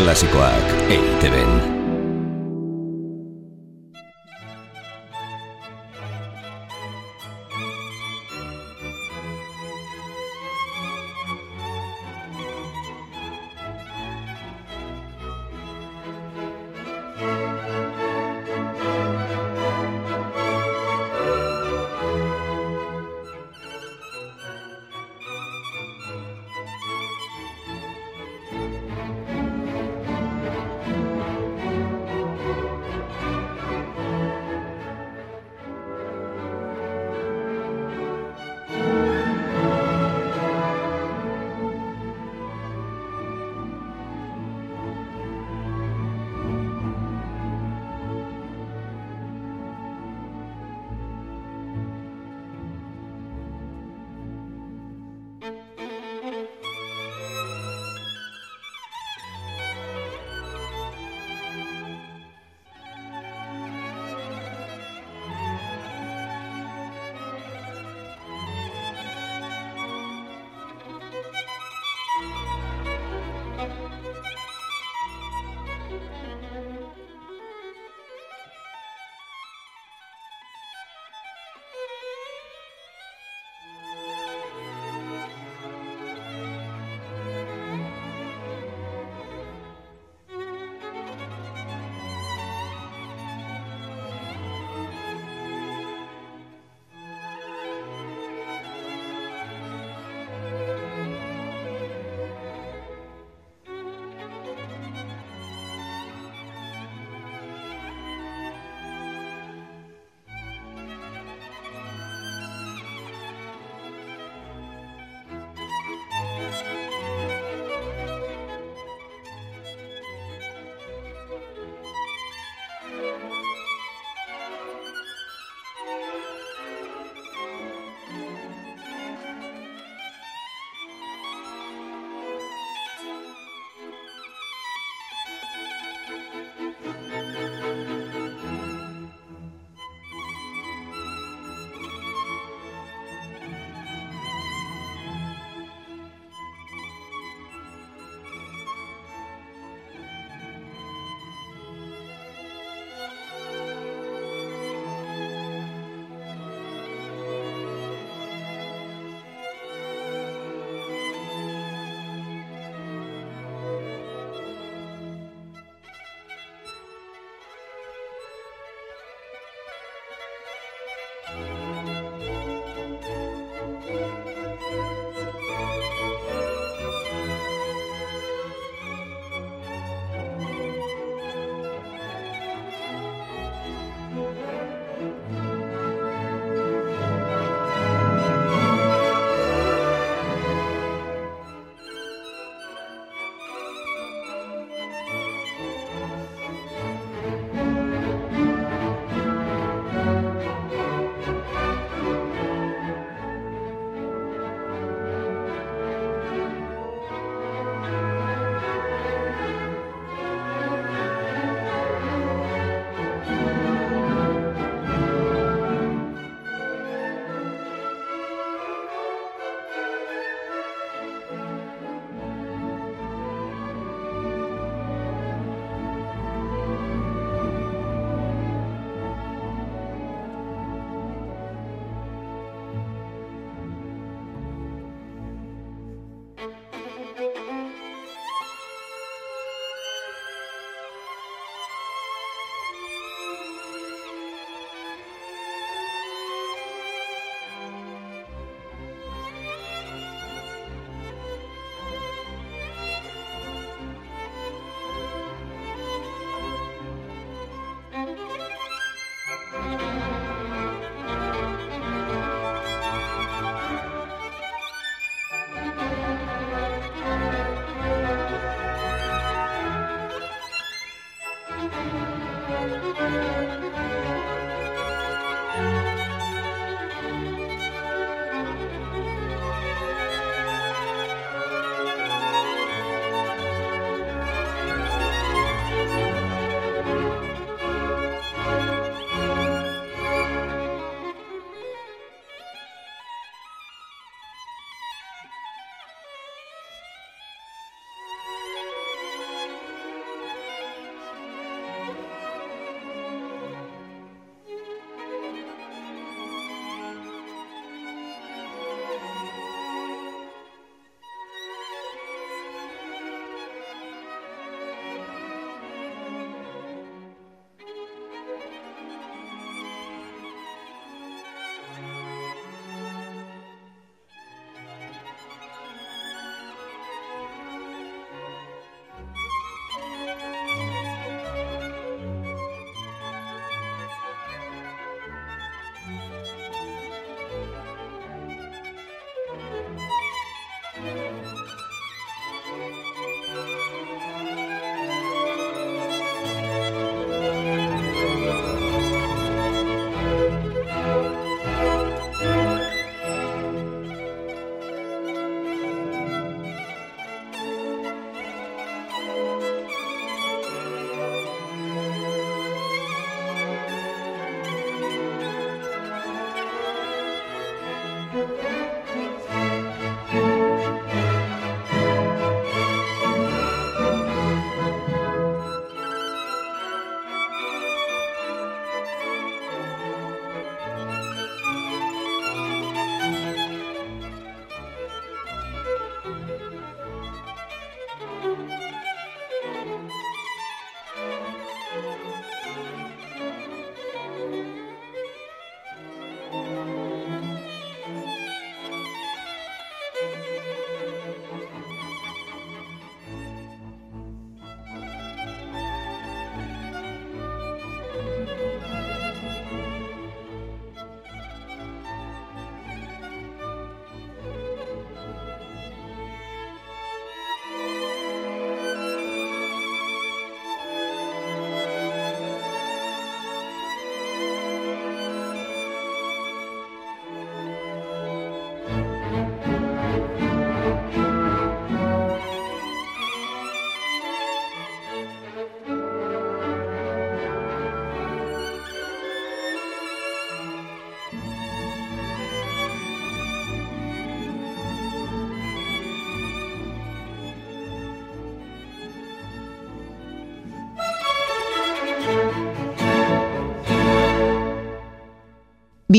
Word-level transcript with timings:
Klasikoak 0.00 0.64
EITB-en. 0.88 1.79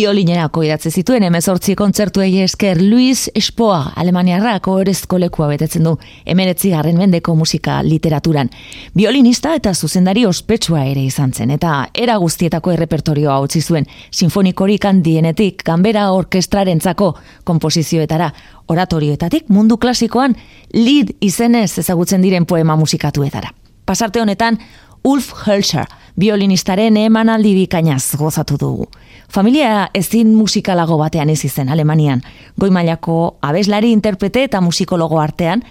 Biolinerako 0.01 0.63
idatze 0.65 0.89
zituen 0.89 1.21
emezortzi 1.27 1.75
kontzertuei 1.77 2.39
esker 2.41 2.79
Luis 2.81 3.27
Espoa 3.37 3.91
Alemaniarrak 4.01 4.65
orezko 4.71 5.19
lekua 5.21 5.45
betetzen 5.51 5.85
du 5.85 5.91
emeretzi 6.25 6.71
garren 6.73 6.97
mendeko 6.97 7.35
musika 7.37 7.75
literaturan. 7.85 8.49
Biolinista 8.97 9.51
eta 9.59 9.75
zuzendari 9.75 10.23
ospetsua 10.25 10.87
ere 10.89 11.03
izan 11.05 11.35
zen 11.37 11.53
eta 11.53 11.73
era 11.93 12.15
guztietako 12.17 12.73
errepertorioa 12.73 13.35
utzi 13.45 13.61
zuen 13.61 13.85
sinfonikorik 14.09 14.87
handienetik 14.89 15.61
kanbera 15.69 16.07
orkestrarentzako 16.17 17.11
komposizioetara 17.43 18.31
oratorioetatik 18.73 19.53
mundu 19.53 19.77
klasikoan 19.77 20.33
lead 20.73 21.13
izenez 21.21 21.77
ezagutzen 21.77 22.25
diren 22.25 22.49
poema 22.49 22.75
musikatuetara. 22.75 23.53
Pasarte 23.85 24.21
honetan 24.21 24.57
Ulf 25.03 25.29
Hölscher, 25.45 25.85
biolinistaren 26.17 26.97
emanaldi 26.97 27.53
bikainaz 27.53 28.15
gozatu 28.17 28.57
dugu. 28.57 28.89
Familia 29.31 29.89
ezin 29.93 30.33
musikalago 30.35 30.97
batean 30.99 31.29
ez 31.31 31.45
izen 31.47 31.69
Alemanian, 31.71 32.19
goi 32.59 32.67
mailako 32.69 33.37
abeslari 33.41 33.93
interprete 33.95 34.43
eta 34.43 34.59
musikologo 34.61 35.21
artean, 35.23 35.61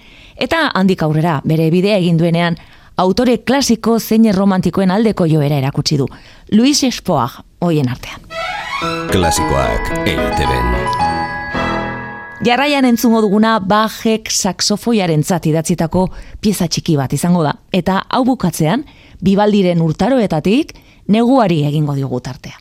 eta 0.41 0.71
handik 0.75 1.03
aurrera 1.05 1.43
bere 1.45 1.67
bidea 1.71 1.99
egin 2.01 2.17
duenean, 2.17 2.57
autore 2.97 3.35
klasiko 3.45 3.99
zein 4.01 4.31
romantikoen 4.33 4.91
aldeko 4.91 5.27
joera 5.29 5.59
erakutsi 5.61 5.99
du. 6.01 6.07
Luis 6.53 6.81
Espoag, 6.89 7.43
hoien 7.61 7.91
artean. 7.93 8.25
Klasikoak 9.13 9.93
eiteben. 10.07 10.73
Jarraian 12.41 12.89
entzungo 12.89 13.21
duguna 13.21 13.59
bajek 13.61 14.31
saksofoiaren 14.33 15.21
idatzitako 15.21 16.09
pieza 16.41 16.67
txiki 16.67 16.97
bat 16.97 17.13
izango 17.13 17.43
da. 17.45 17.53
Eta 17.73 18.07
hau 18.09 18.25
bukatzean, 18.25 18.87
bibaldiren 19.21 19.83
urtaroetatik 19.83 20.73
neguari 21.09 21.67
egingo 21.67 21.95
diogu 21.95 22.21
tartea. 22.21 22.60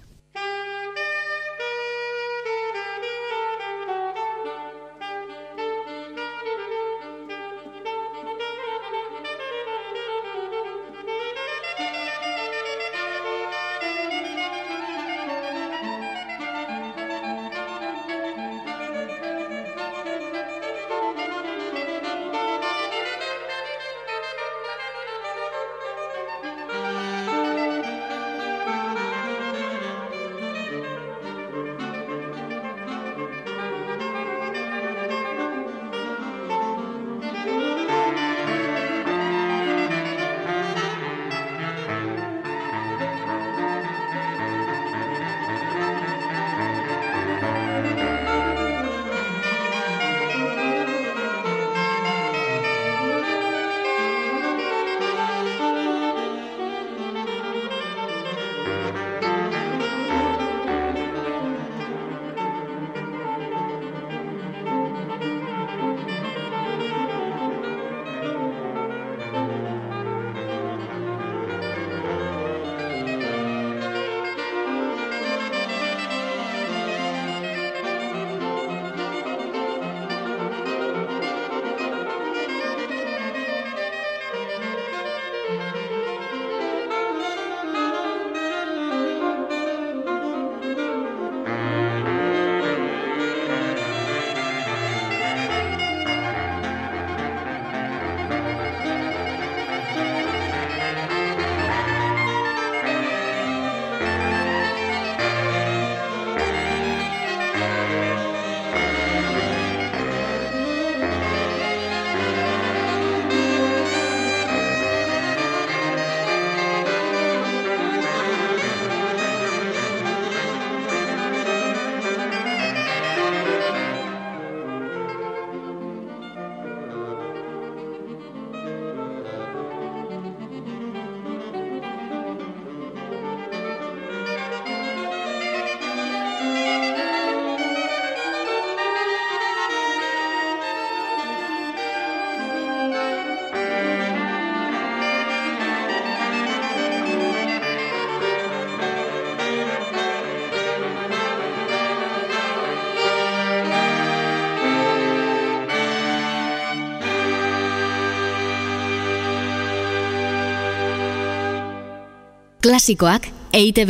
Klasikoak 162.79 163.25
eite 163.51 163.83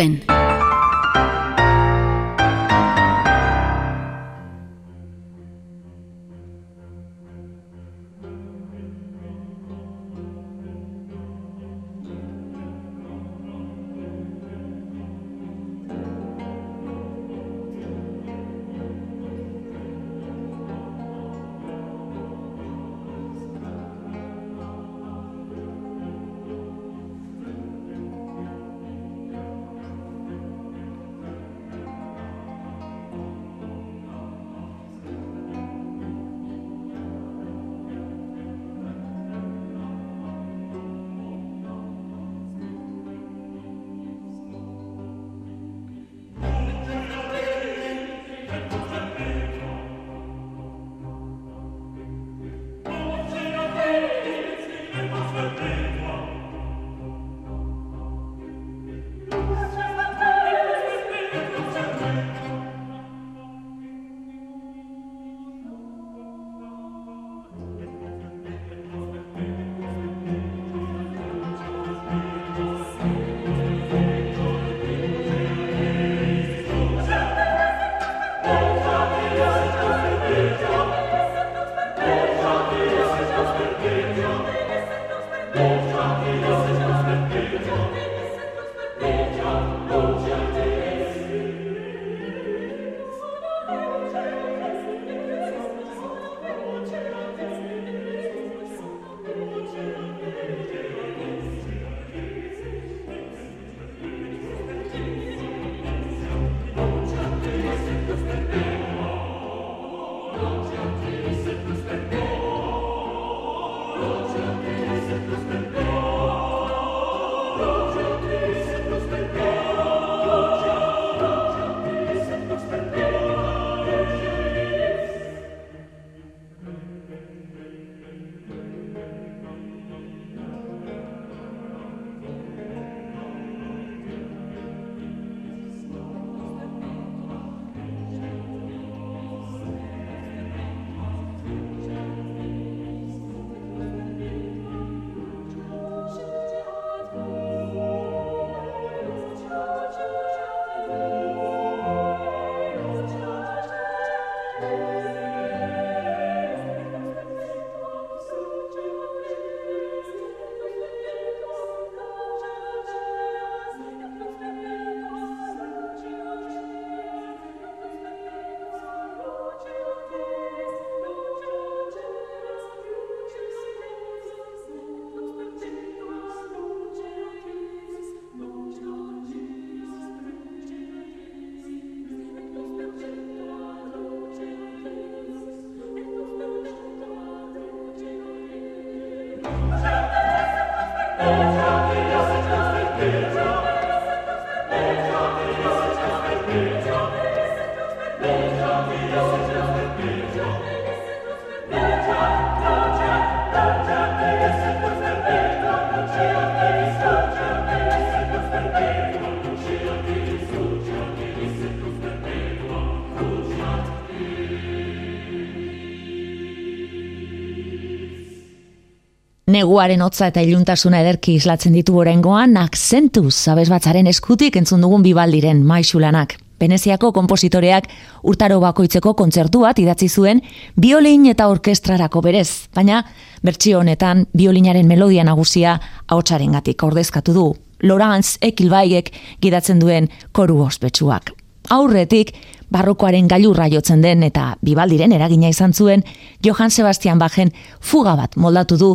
Neguaren 219.80 220.02
hotza 220.04 220.28
eta 220.28 220.42
iluntasuna 220.44 221.00
ederki 221.00 221.38
islatzen 221.40 221.72
ditu 221.78 221.94
orengoan, 222.02 222.58
akzentuz, 222.60 223.32
zabez 223.32 223.70
batzaren 223.72 224.10
eskutik 224.12 224.58
entzun 224.60 224.82
dugun 224.84 225.06
bibaldiren 225.06 225.62
maixulanak. 225.64 226.34
Veneziako 226.60 227.14
kompositoreak 227.16 227.88
urtaro 228.28 228.58
bakoitzeko 228.60 229.14
kontzertu 229.16 229.62
bat 229.64 229.80
idatzi 229.80 230.10
zuen 230.10 230.42
biolin 230.76 231.30
eta 231.32 231.48
orkestrarako 231.48 232.20
berez, 232.26 232.68
baina 232.76 233.06
bertsio 233.40 233.80
honetan 233.80 234.26
biolinaren 234.36 234.92
melodia 234.92 235.24
nagusia 235.24 235.78
ahotsaren 236.10 236.60
gatik 236.60 236.84
ordezkatu 236.84 237.38
du. 237.38 237.46
Lorenz 237.80 238.36
Ekilbaiek 238.42 239.14
gidatzen 239.40 239.80
duen 239.80 240.10
koru 240.34 240.60
ospetsuak. 240.66 241.32
Aurretik, 241.72 242.34
barrokoaren 242.68 243.32
gailurra 243.32 243.70
jotzen 243.72 244.04
den 244.04 244.28
eta 244.28 244.58
bibaldiren 244.60 245.16
eragina 245.16 245.48
izan 245.56 245.72
zuen, 245.72 246.04
Johann 246.44 246.70
Sebastian 246.70 247.20
Bachen 247.20 247.54
fuga 247.80 248.18
bat 248.20 248.36
moldatu 248.36 248.78
du 248.78 248.92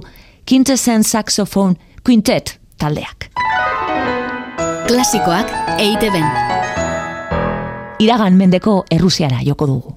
Quintesen 0.48 1.04
Saxophone 1.04 1.74
Quintet 2.04 2.60
taldeak. 2.78 3.30
Klasikoak 4.86 5.48
eite 5.78 6.10
ben. 6.12 6.26
Iragan 7.98 8.36
mendeko 8.36 8.82
Errusiara 8.90 9.40
joko 9.46 9.66
dugu. 9.66 9.94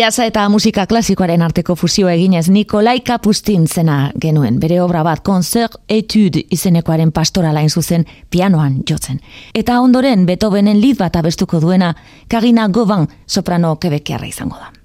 Jaza 0.00 0.24
eta 0.24 0.46
musika 0.48 0.86
klasikoaren 0.88 1.42
arteko 1.44 1.74
fusio 1.76 2.08
eginez 2.08 2.46
Nikolai 2.48 3.02
Kapustin 3.04 3.66
zena 3.68 3.98
genuen. 4.22 4.56
Bere 4.60 4.78
obra 4.80 5.02
bat, 5.04 5.20
Concert 5.20 5.76
Etude 5.92 6.46
izenekoaren 6.56 7.12
pastoralain 7.12 7.68
zuzen 7.68 8.06
pianoan 8.30 8.80
jotzen. 8.90 9.20
Eta 9.54 9.76
ondoren 9.84 10.24
Beethovenen 10.24 10.80
lid 10.80 10.96
bat 11.04 11.20
abestuko 11.20 11.60
duena, 11.60 11.94
Kagina 12.32 12.68
Govan 12.68 13.08
soprano 13.26 13.76
kebekiarra 13.76 14.32
izango 14.32 14.56
da. 14.56 14.79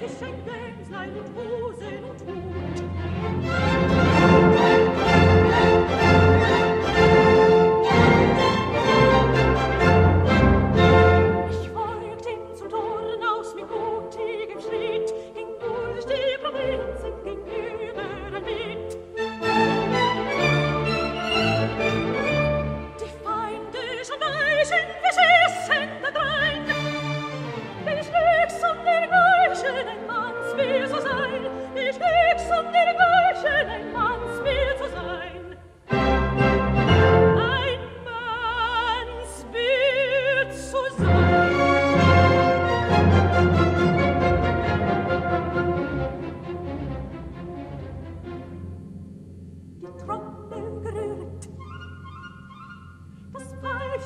Geschenk 0.00 0.44
Bämslein 0.44 1.10
und 1.10 1.36
Rosen 1.36 2.04
und 2.04 2.24
Mut. 2.24 3.97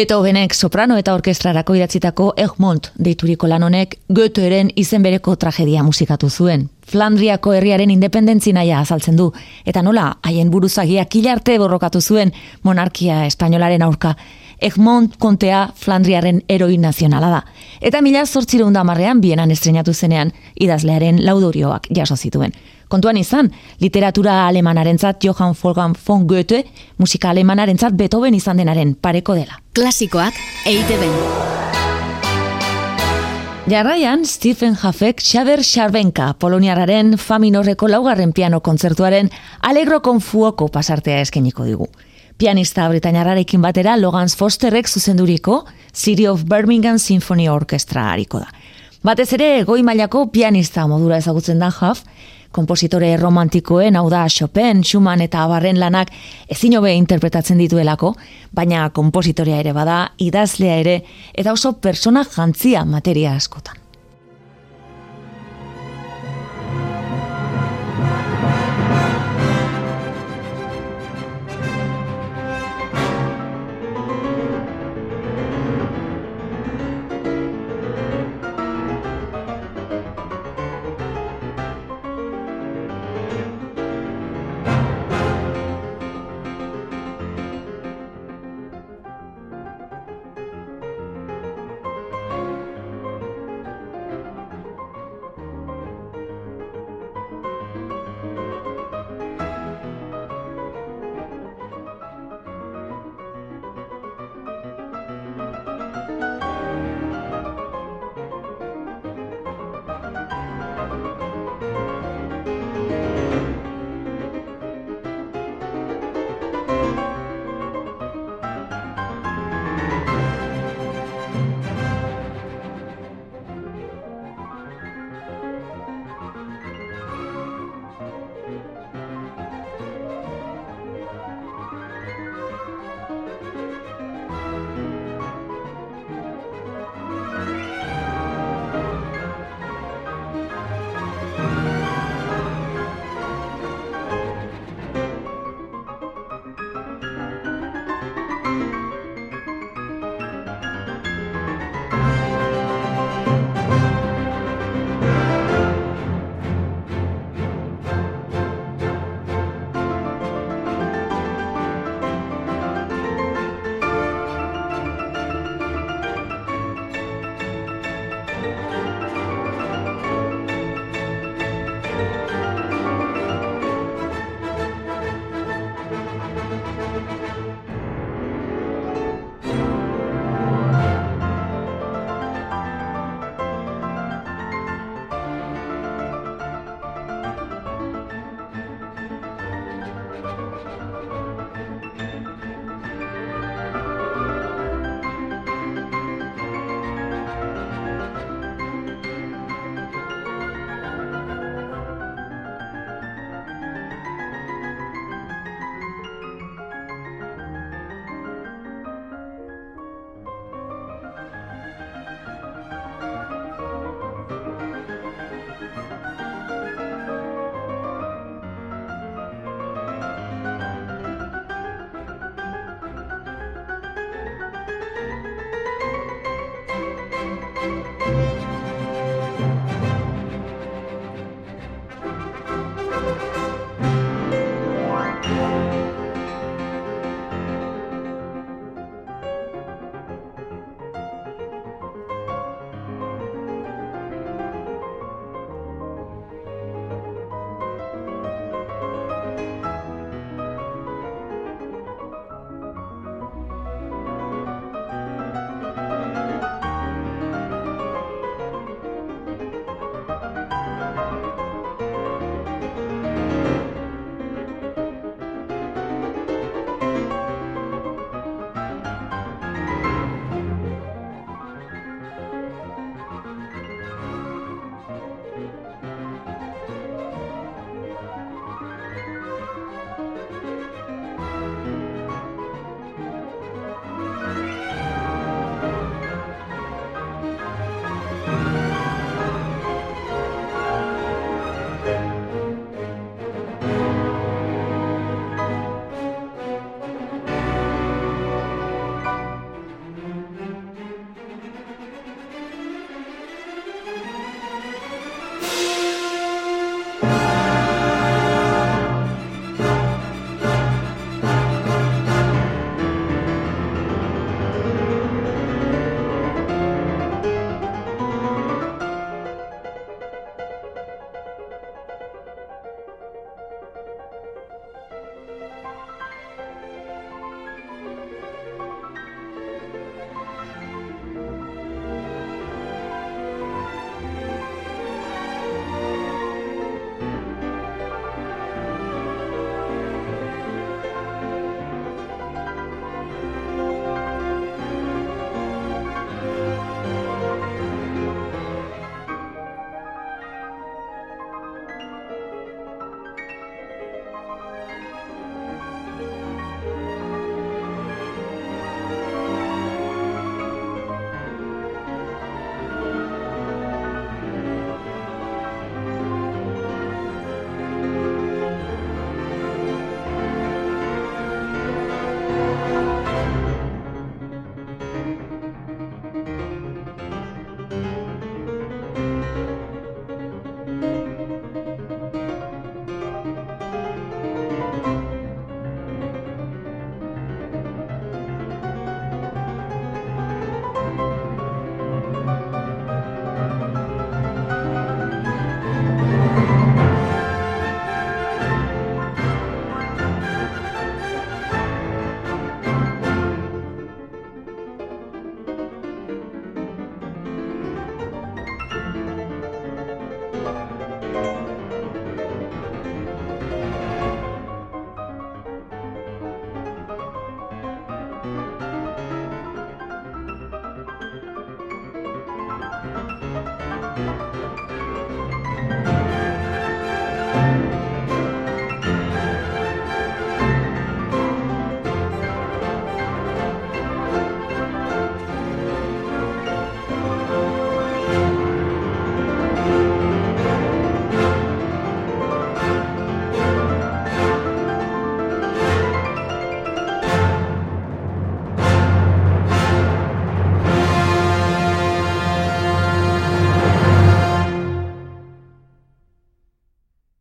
Beethovenek 0.00 0.54
soprano 0.54 0.96
eta 0.96 1.12
orkestrarako 1.12 1.74
idatzitako 1.76 2.30
Egmont 2.40 2.86
deituriko 3.04 3.48
lan 3.50 3.66
honek 3.66 3.98
Goetheren 4.08 4.70
izen 4.80 5.02
bereko 5.04 5.34
tragedia 5.36 5.82
musikatu 5.84 6.30
zuen. 6.30 6.62
Flandriako 6.88 7.52
herriaren 7.52 7.92
independentzi 7.92 8.54
naia 8.56 8.78
azaltzen 8.80 9.18
du, 9.20 9.26
eta 9.68 9.82
nola 9.84 10.06
haien 10.24 10.48
buruzagia 10.50 11.04
kilarte 11.04 11.58
borrokatu 11.60 12.00
zuen 12.00 12.32
monarkia 12.62 13.26
espainolaren 13.26 13.84
aurka. 13.84 14.14
Egmont 14.70 15.20
kontea 15.20 15.66
Flandriaren 15.76 16.40
eroi 16.48 16.78
nazionala 16.78 17.28
da. 17.36 17.44
Eta 17.80 18.00
mila 18.00 18.24
zortzireun 18.24 18.72
damarrean 18.72 19.20
bienan 19.20 19.52
estrenatu 19.52 19.92
zenean 19.92 20.32
idazlearen 20.56 21.20
laudorioak 21.26 21.92
jaso 21.92 22.16
zituen. 22.16 22.56
Kontuan 22.90 23.20
izan, 23.20 23.52
literatura 23.78 24.48
alemanarentzat 24.48 25.22
Johann 25.22 25.54
Wolfgang 25.62 25.94
von 26.06 26.26
Goethe, 26.26 26.64
musika 26.98 27.30
alemanarentzat 27.30 27.94
Beethoven 27.94 28.34
izan 28.34 28.58
denaren 28.58 28.96
pareko 28.98 29.36
dela. 29.38 29.60
Klasikoak 29.78 30.34
eite 30.66 30.96
ben. 30.98 31.14
Jarraian, 33.70 34.24
Stephen 34.26 34.74
Hafek 34.74 35.22
Xaber 35.22 35.62
Xarbenka, 35.62 36.32
poloniararen 36.42 37.14
faminorreko 37.14 37.86
laugarren 37.86 38.32
piano 38.34 38.58
kontzertuaren 38.60 39.30
alegro 39.62 40.00
konfuoko 40.02 40.66
pasartea 40.74 41.20
eskeniko 41.22 41.68
digu. 41.68 41.86
Pianista 42.40 42.88
britainarrarekin 42.88 43.62
batera 43.62 43.94
Logan 44.00 44.32
Fosterrek 44.34 44.88
zuzenduriko 44.88 45.60
City 45.94 46.26
of 46.26 46.42
Birmingham 46.48 46.98
Symphony 46.98 47.46
Orchestra 47.48 48.08
hariko 48.10 48.40
da. 48.42 48.50
Batez 49.06 49.30
ere, 49.32 49.62
goi 49.64 49.84
mailako 49.86 50.26
pianista 50.32 50.88
modura 50.88 51.20
ezagutzen 51.22 51.62
da 51.62 51.70
Haf, 51.70 52.02
kompositore 52.50 53.16
romantikoen, 53.16 53.96
hau 53.96 54.08
da 54.10 54.26
Chopin, 54.28 54.84
Schumann 54.84 55.22
eta 55.24 55.44
Abarren 55.44 55.80
lanak 55.80 56.10
ezin 56.50 56.76
hobe 56.78 56.94
interpretatzen 56.98 57.58
dituelako, 57.62 58.14
baina 58.52 58.88
kompositorea 58.94 59.60
ere 59.62 59.74
bada, 59.76 60.00
idazlea 60.18 60.80
ere, 60.84 60.96
eta 61.34 61.52
oso 61.52 61.76
persona 61.80 62.24
jantzia 62.24 62.84
materia 62.84 63.36
askotan. 63.38 63.79